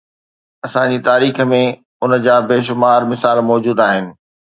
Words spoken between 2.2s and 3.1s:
جا بيشمار